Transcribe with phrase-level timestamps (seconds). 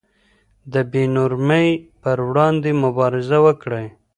[0.73, 1.69] د بې نورمۍ
[2.01, 3.85] پر وړاندې مبارزه وکړئ.